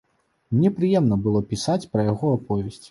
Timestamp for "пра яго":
1.93-2.37